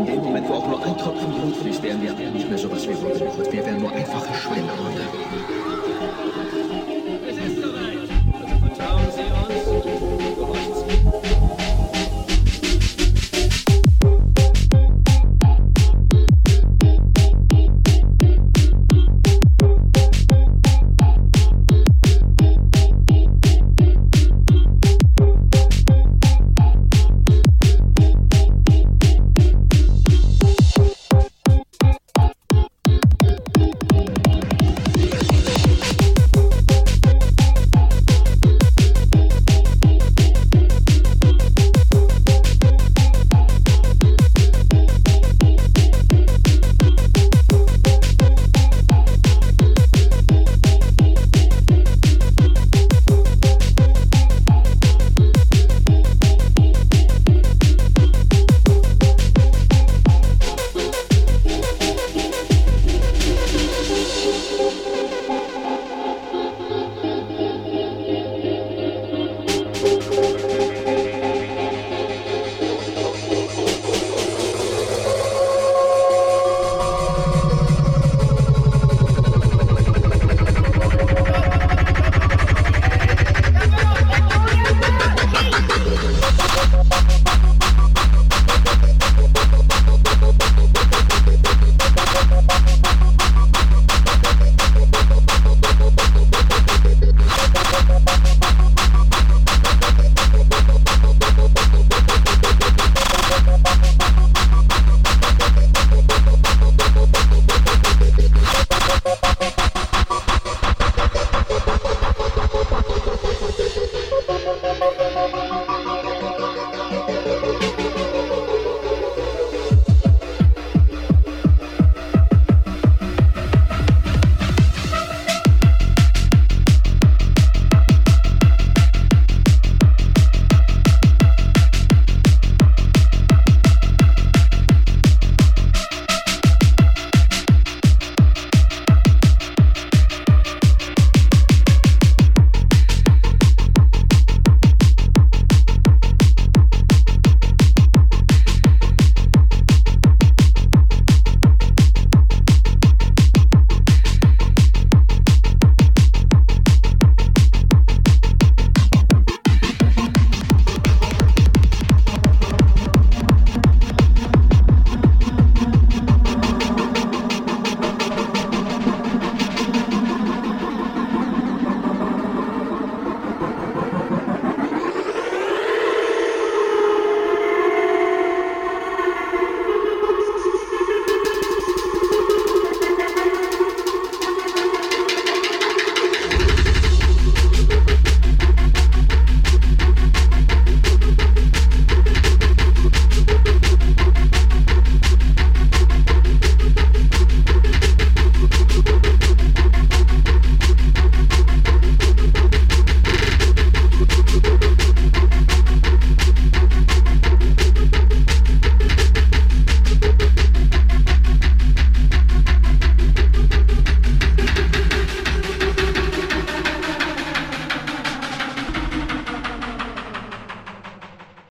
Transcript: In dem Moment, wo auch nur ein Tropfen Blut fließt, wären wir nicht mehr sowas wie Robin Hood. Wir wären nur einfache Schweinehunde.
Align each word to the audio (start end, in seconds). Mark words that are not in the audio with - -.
In 0.00 0.06
dem 0.06 0.22
Moment, 0.22 0.48
wo 0.48 0.54
auch 0.54 0.66
nur 0.66 0.82
ein 0.82 0.96
Tropfen 0.96 1.30
Blut 1.30 1.56
fließt, 1.56 1.82
wären 1.82 2.00
wir 2.00 2.12
nicht 2.14 2.48
mehr 2.48 2.56
sowas 2.56 2.88
wie 2.88 2.92
Robin 2.92 3.28
Hood. 3.36 3.52
Wir 3.52 3.66
wären 3.66 3.80
nur 3.80 3.92
einfache 3.92 4.34
Schweinehunde. 4.34 5.02